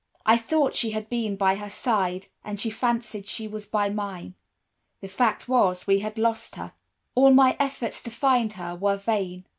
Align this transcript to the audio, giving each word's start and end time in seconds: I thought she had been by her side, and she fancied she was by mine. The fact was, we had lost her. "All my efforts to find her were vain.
I 0.25 0.35
thought 0.35 0.73
she 0.73 0.89
had 0.93 1.09
been 1.09 1.35
by 1.35 1.57
her 1.57 1.69
side, 1.69 2.25
and 2.43 2.59
she 2.59 2.71
fancied 2.71 3.27
she 3.27 3.47
was 3.47 3.67
by 3.67 3.91
mine. 3.91 4.33
The 4.99 5.07
fact 5.07 5.47
was, 5.47 5.85
we 5.85 5.99
had 5.99 6.17
lost 6.17 6.55
her. 6.55 6.73
"All 7.13 7.29
my 7.31 7.55
efforts 7.59 8.01
to 8.01 8.09
find 8.09 8.53
her 8.53 8.75
were 8.75 8.97
vain. 8.97 9.45